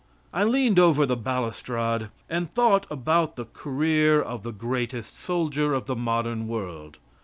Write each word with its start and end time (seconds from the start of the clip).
I 0.33 0.43
leaned 0.45 0.79
over 0.79 1.05
the 1.05 1.15
balustrade 1.15 2.09
and 2.27 2.51
thought 2.55 2.87
about 2.89 3.35
the 3.35 3.45
career 3.45 4.19
of 4.19 4.41
the 4.41 4.51
greatest 4.51 5.15
soldier 5.23 5.75
of 5.75 5.85
the 5.85 5.95
modern 5.95 6.47
world. 6.47 6.97